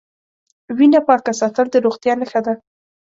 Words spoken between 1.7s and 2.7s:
د روغتیا نښه ده.